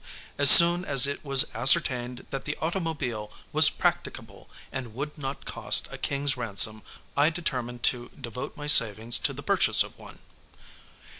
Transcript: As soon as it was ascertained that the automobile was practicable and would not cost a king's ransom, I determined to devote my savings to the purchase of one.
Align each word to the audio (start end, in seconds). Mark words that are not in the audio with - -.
As 0.39 0.49
soon 0.49 0.83
as 0.83 1.05
it 1.05 1.23
was 1.23 1.45
ascertained 1.53 2.25
that 2.31 2.45
the 2.45 2.57
automobile 2.59 3.31
was 3.53 3.69
practicable 3.69 4.49
and 4.71 4.95
would 4.95 5.15
not 5.15 5.45
cost 5.45 5.87
a 5.91 5.97
king's 5.99 6.35
ransom, 6.35 6.81
I 7.15 7.29
determined 7.29 7.83
to 7.93 8.09
devote 8.19 8.57
my 8.57 8.65
savings 8.65 9.19
to 9.19 9.31
the 9.31 9.43
purchase 9.43 9.83
of 9.83 9.95
one. 9.99 10.17